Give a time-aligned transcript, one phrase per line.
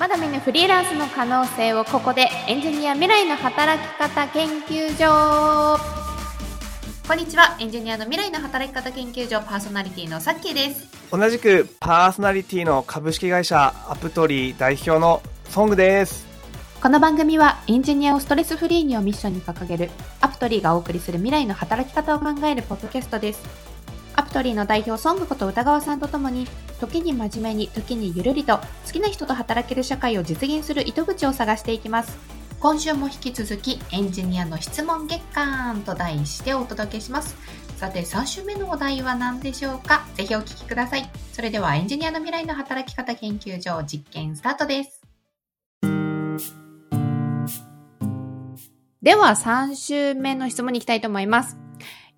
[0.00, 5.78] まだ見ぬフリーランスの可能性をここでエンジニア未来の働き方研究所。
[7.06, 7.54] こんにちは。
[7.60, 10.88] エンジニアの未来の働き方研究所パーソナリティのさっきーです。
[11.10, 15.20] 同じくパーソナリティの株式会社アプトリー代表の
[15.50, 16.26] ソングです。
[16.82, 19.90] この番組はエンジニアをストレスフリーにをミッションに掲げる
[20.22, 23.42] アプトリーがお送りする未来の働き方を考えるポッドキャストです。
[24.14, 26.46] アプトリーの代表ソングこと歌川さんとともに
[26.80, 32.18] 時に真面目に時にゆるりと好きな人と働ける社会を実現する糸口を探していきます。
[32.58, 37.36] 今週も引き続きエンジニアの質問月間と題してお届けします。
[37.76, 40.04] さて3週目のお題は何でしょうか？
[40.14, 41.10] ぜひお聞きください。
[41.32, 45.00] それではエンジニアの未来の働き方研究所実験スタートです。
[49.02, 51.56] では3週目の質問に行きたいと思います、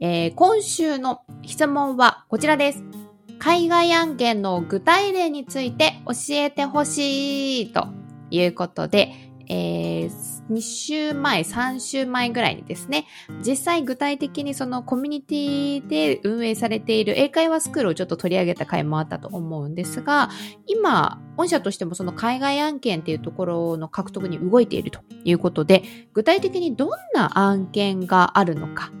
[0.00, 3.01] えー、今週の質問はこちらです。
[3.42, 7.88] 海外案件の具体例について教えてほしいと
[8.30, 9.12] いうことで、
[9.48, 10.10] えー、
[10.48, 13.04] 2週前、3週前ぐらいにですね、
[13.44, 20.30] 実際具体的にそのコミュニティで運営されている英会話スクールをちょっと取り上げた回もあったと思うんですが、
[20.66, 25.82] 今、御社としてもその海外案件っていうところの獲得に動いているということで、
[26.12, 28.92] 具体的にどんな案件があるのか、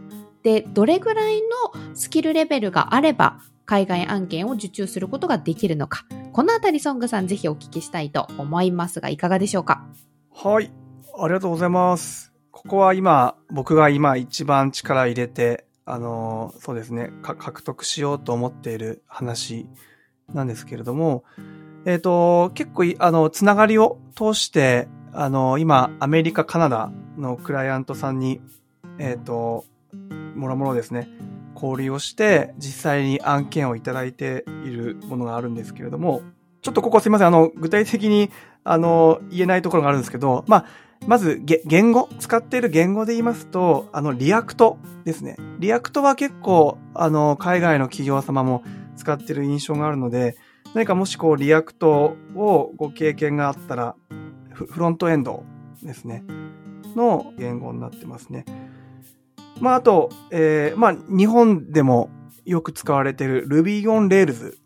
[0.42, 6.04] で、どれぐらいのスキルレベルがあれば海外案件を受注することができるのか。
[6.32, 9.86] このあたりソングさんぜひお聞きしたいと思いますが、いかがでしょうか？
[10.34, 10.72] はい。
[11.18, 12.32] ありがとうございます。
[12.50, 19.66] ここは今、僕が今一番力入れて、あの、そうですね、獲得しようと思っている話
[20.32, 21.24] なんですけれども、
[21.84, 28.40] えっ、ー、と、結構、あの、つながりを通して、あの、今、アメリカ、カナダのクライアントさんに、
[28.98, 29.64] えっ、ー、と、
[30.36, 31.08] もろもろですね、
[31.62, 36.22] 交流をして、実際に案件をいただいているものがあるんですけれども、
[36.62, 38.30] ちょっとここすいません、あの、具体的に、
[38.64, 40.66] あの、言えないところがあるんですけど、まあ、
[41.06, 45.36] まず、言語、使っている言語で言いますと、あの、 Reactですね。
[45.58, 48.62] Reactは結構、あの、海外の企業様も
[48.96, 50.36] 使っている印象があるので、
[50.74, 53.96] 何かもしこう、 Reactをご経験があったら、
[54.52, 55.44] フロントエンド
[55.82, 56.24] ですね。
[56.94, 58.44] の言語になってますね。
[59.62, 62.10] まあ、あと、えー、まあ、日本でも
[62.44, 64.56] よく使われている Ruby on Rails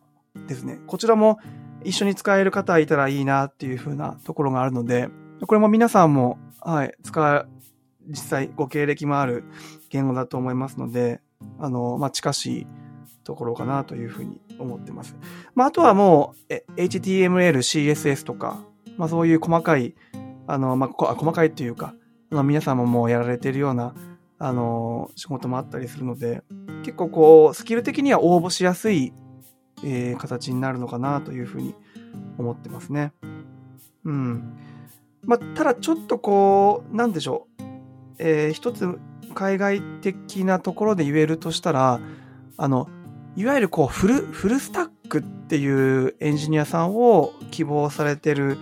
[0.49, 0.81] ですね。
[0.87, 1.39] こちらも
[1.85, 5.11] 一緒に使える方いたらいいなっていう風なところがあるので、
[5.47, 7.49] これも皆さんも、はい、使う、
[8.09, 9.45] 実際ご経歴もある
[9.91, 11.21] 言語だと思いますので、
[11.59, 12.67] あの、まあ、近しい
[13.23, 15.15] ところかなというふうに思ってます。
[15.55, 18.65] まあ、あとはもう、HTML、CSS とか、
[18.97, 19.95] まあ、そういう細かい、
[20.47, 21.95] あの、まあ、細かいっていうか、
[22.31, 23.95] 皆さんももうやられているような、
[24.39, 26.43] あの、仕事もあったりするので、
[26.83, 29.13] 結構こう、スキル的には応募しやすい、
[29.85, 31.75] えー、形になるのかなというふうに
[32.39, 33.13] 思ってますね。
[34.05, 34.57] うん。
[35.23, 37.63] まあ、ただちょっとこう、なんでしょう。
[38.19, 38.99] えー、一つ
[39.35, 42.01] 海外的なところで言えるとしたら、
[42.57, 42.89] あの、
[43.37, 48.57] いわゆるこう、フル、フルスタックっていうエンジニアさんを希望されてる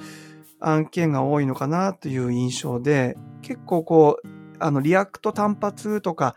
[0.61, 4.29] 案件が多いのかなという印象で、結構こう、
[4.59, 6.37] あの、 React単発とか、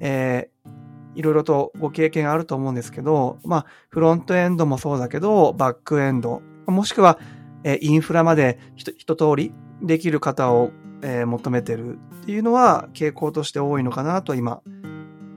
[0.00, 7.18] えー、いろいろとご経験あると思うんですけど、まあ、フロントエンドもそうだけど、バックエンド、もしくは、
[7.64, 9.52] えー、インフラまで一通り
[9.82, 10.70] できる方を、
[11.02, 14.62] えー、求めてるっていうのは傾向として多いのかなと今。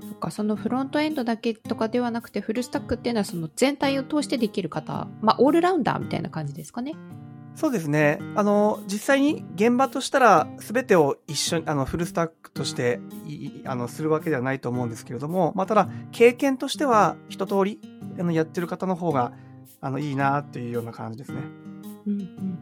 [0.08, 6.94] そか、そのフロントエンドだけとかではなくて、フルスタックっていうのはその全体を通してできる方、まあ、オールラウンダーみたいな感じですかね。
[7.56, 8.20] そうですね。
[8.36, 13.00] あの、実際に現場としたら、すべてを一緒に、あの、フルスタックとして、
[13.66, 17.80] あの、するわけではないと思うんですけれども、まあ、ただ、経験としては、一通り、
[18.20, 19.34] あの、やってる方の方が、
[19.82, 21.42] あの、いいなっていうような感じですね。
[22.08, 22.60] うんうん。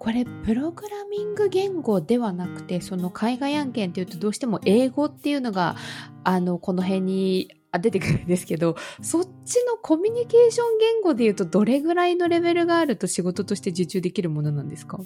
[0.00, 5.76] これプログラミング言語ではなくてその海外案件っていうとどうしても英語っていうのが
[6.24, 14.98] あのこの辺に出てくるんですけどそっちのコミュニケーション言語でいうとどれぐらいのレベルがあると仕事として受注できるものなんですか？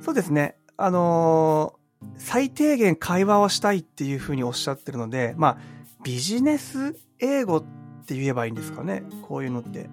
[0.00, 5.58] そうですねあのー、最低限会話をしたいっていうふうにおっしゃってるのでまあ
[6.02, 7.62] ビジネス英語っ
[8.06, 9.02] て言えばいいんですかね？
[9.22, 9.88] こういうのって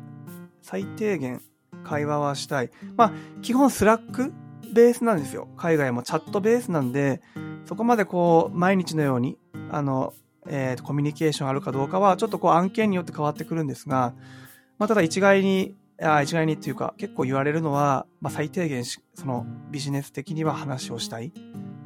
[0.62, 1.42] 最低限
[1.84, 2.72] 会話はしたい。
[2.96, 4.32] まあ、基本スラック
[4.74, 5.50] ベースなんですよ。
[5.58, 7.22] 海外もチャットベースなんで、
[7.66, 9.38] そこまでこう、毎日のように、
[9.70, 10.14] あの、
[10.48, 14.14] えー、コミュニケーションあるかどうかは、ちょっとこう案件によって変わってくるんですが、
[14.78, 21.32] まあ、ただ一概に、あ一概にっていうか、結構言われるのは、まあ、最低限そのビジネス的には話をしたい、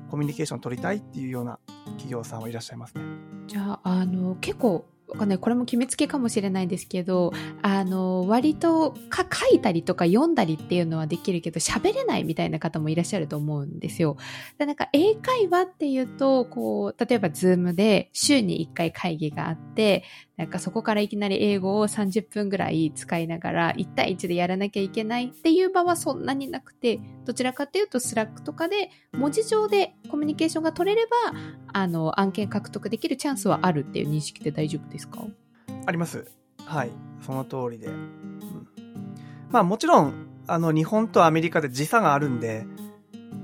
[0.10, 3.04] コミュニケーション取りたいっていうような企業さんはいらっしゃいますね。
[3.48, 5.38] じゃあ、あの、結構わかんない。
[5.38, 7.32] これも決めつけかもしれないですけど、
[7.62, 14.18] あの、割とか書いたりとか読んだりっていうのはできるけど、喋れないみたいな方もいらっしゃると思うんですよ。
[14.58, 20.04] でなんか、英会話っていうと、こう、例えば Zoomで週に1回会議があって、
[20.38, 31.16] なんかそこからいきなり英語を30分ぐらい使いながら1対1でやらなきゃいけないっていう場はそんなになくて、どちらかっていうと Slackとかで文字上でコミュニケーションが取れれば、
[31.74, 35.26] あの、案件獲得できるチャンスはあるっていう認識で大丈夫ですか？
[35.88, 36.26] あります。
[36.66, 36.92] はい。
[37.26, 37.88] その通りで。
[37.88, 38.40] うん、
[39.50, 42.68] まあもちろん、あの、日本とアメリカで時差があるんで、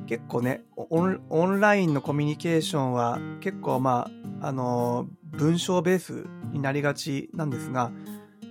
[0.05, 4.11] 結構ねオン、オンラインのコミュニケーションは結構ま
[4.41, 7.91] あ、あの、文章ベースになりがちなんですが、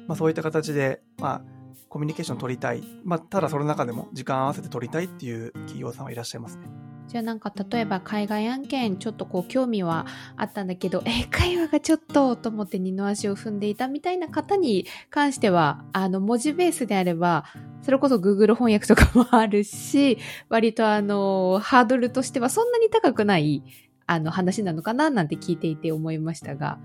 [0.06, 1.42] まあそういった形で、まあ、
[1.88, 2.82] コミュニケーション取りたい。
[3.04, 6.66] まあ、ただその中でも時間合わせて取りたいっていう企業さんはいらっしゃいますね。
[7.08, 10.06] じゃあなんか例えば海外案件ちょっとこう興味は
[10.36, 17.44] あったんだけど、 英会話がちょっとと思って二の足を踏んでいたみたいな方に関しては、あの文字ベースであれば、
[17.82, 20.16] それこそ Google 翻訳とかもあるし、
[20.48, 23.62] 割とあの、ハードルとしてはそんなに高くない
[24.12, 26.78] あの話なのかななんて聞いていて思いましたが、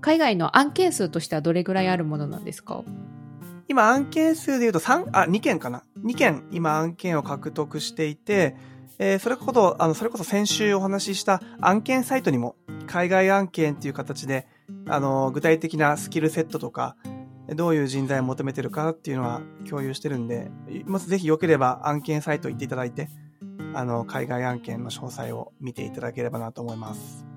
[0.00, 2.82] 海外の案件数としてはどれぐらいあるものなんですか？
[3.68, 5.84] 今案件数で言うと3、あ、2件かな。
[6.04, 8.56] 2件今案件を獲得していて、
[8.98, 12.56] えー、それこそ、あの、それこそ先週お話しした案件サイトにも、
[12.86, 14.46] 海外案件っていう形で、
[14.88, 16.96] あの、具体的なスキルセットとか、
[17.54, 20.50] どういう人材を求めてるかっていうのは共有してるんで、
[20.84, 23.08] まずぜひ良ければ案件サイト行っていただいて、
[23.72, 27.29] あの、海外案件の詳細を見ていただければなと思います。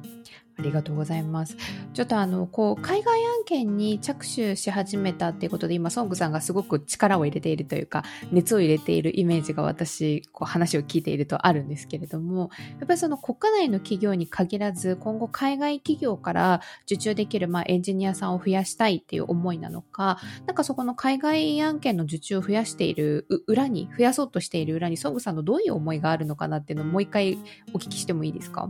[0.57, 1.57] ありがとうございます。
[1.93, 27.39] ちょっとあの、こう、海外案件に着手し始めたっていうことで、今、ソングさんがすごく力を入れているというか、熱を入れているイメージが私、こう、話を聞いているとあるんですけれども、やっぱりその国内の企業に限らず、今後海外企業から受注できる、まあ、エンジニアさんを増やしたいっていう思いなのか、なんかそこの海外案件の受注を増やしている裏に、増やそうとしている裏に、ソングさんのどういう思いがあるのかなっていうのをもう一回
[27.73, 28.69] お聞きしてもいいですか？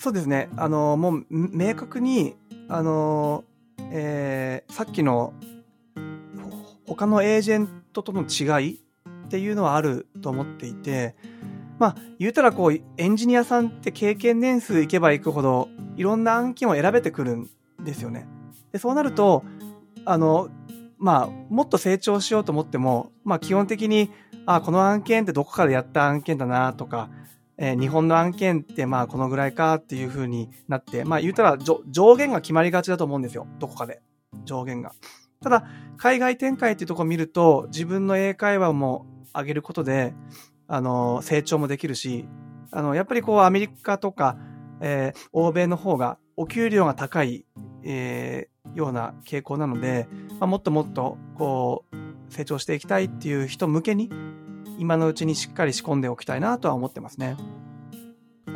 [0.00, 0.48] そうですね。
[0.56, 2.34] あの、もう、明確に、
[2.70, 3.44] あの、
[3.92, 5.34] えー、さっきの、
[6.86, 11.16] 他のエージェントとの違いっていうのはあると思っていて、
[11.78, 18.26] まあ、言うたらこう、エンジニアさんって経験年数いけばいくほど、いろんな案件を選べてくるんですよね。
[18.72, 19.44] で、そうなると、
[20.06, 20.48] あの、
[20.96, 24.10] まあ、もっと成長しようと思っても、まあ、基本的に、
[24.46, 27.10] あ、この案件ってどこかでやった案件だなとか、
[27.62, 33.46] えー、日本の案件ってまあこのぐらいかっていう風になって、まあ言うたら上限が決まりがちだと思うんですよ。
[33.58, 34.00] どこかで。
[34.44, 34.94] 上限が。
[35.42, 35.66] ただ、
[35.98, 40.14] 海外展開っていうところを見ると、自分の英会話も上げることで、
[40.68, 42.26] あの、成長もできるし、
[42.72, 44.38] あの、やっぱりこうアメリカとか、
[44.80, 47.44] えー、欧米の方がお給料が高い、
[47.84, 50.08] えー、ような傾向なので、
[50.38, 54.10] まあ、もっともっとこう成長していきたいっていう人向けに
[54.80, 57.36] 今のうちにしっかり仕込んでおきたいなとは思ってますね。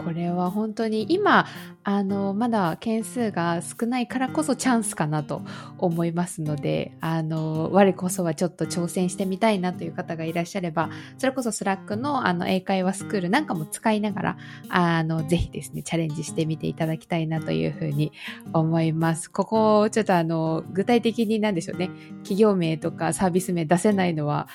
[0.02, 1.46] これは本当に今
[1.84, 5.42] あのまだ件数が少ないからこそチャンスかなと
[5.78, 10.88] 思いますのであの我こそはちょっと挑戦してみたいなという方がいらっしゃれば
[11.18, 14.36] それこそ Slackのあの英会話スクールなんかも使いながら
[14.70, 18.12] あのぜひですねチャレンジしてみていただきたいなというふうに
[18.52, 19.30] 思います。
[19.30, 21.90] ここちょっとあの具体的になんでしょうね。
[22.22, 24.48] 企業名とかサービス名出せないのは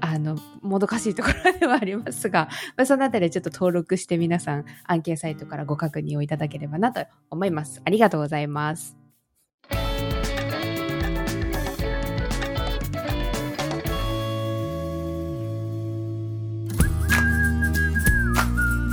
[0.00, 7.80] あの、もどかしいところではありますが、まあ、そのあたりちょっと登録して皆さん案件サイトからご確認をいただければなと思います。
[7.84, 8.96] ありがとうございます。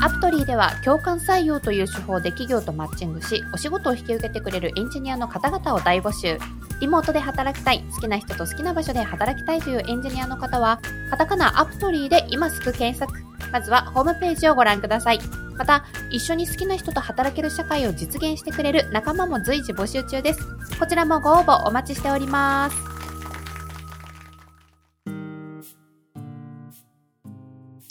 [0.02, 6.38] アプトリーでは共感採用という手法で企業とマッチングし、お仕事を引き受けてくれるエンジニアの方々を大募集。
[6.82, 13.14] リモートで働きたい、好きな人と好きな場所で働きたいというエンジニアの方は、カタカナアプトリーで今すぐ検索。
[13.54, 15.20] まずはホームページをご覧ください。
[15.58, 20.40] また、一緒に好きな人と働ける社会を実現してくれる仲間も随時募集中です。
[20.80, 22.78] こちらもご応募お待ちしております。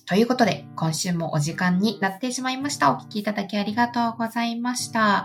[0.04, 2.92] ということで、今週もお時間になってしまいました。
[2.92, 5.24] お聞きいただきありがとうございました。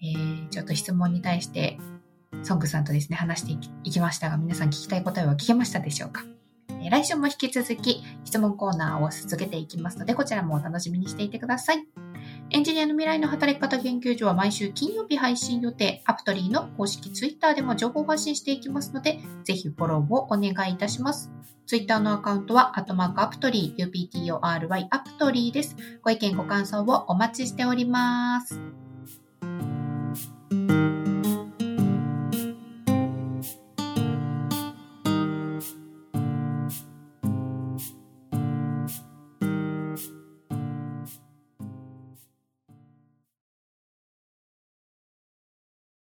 [0.00, 1.78] えー、ちょっと質問に対して
[2.44, 6.22] ソングさんとですね、話していきましたが、皆さん聞きたい答えは聞けましたでしょうか？
[6.90, 11.86] 来週も引き続き質問コーナーを続けていきますので、こちらもお楽しみにしていてください。
[12.50, 21.30] エンジニアの未来の働き方研究所は毎週金曜日配信予定、アプトリーの公式ツイッターでも情報発信していきますので、ぜひフォローをお願いいたします。
[21.66, 25.76] ツイッターのアカウントは、アットマークアプトリー、UPTORY アプトリーです。
[26.02, 28.87] ご意見ご感想をお待ちしております。